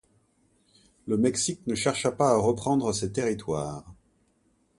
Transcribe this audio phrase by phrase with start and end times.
[1.05, 3.85] Le Mexique ne chercha pas à reprendre ces territoires.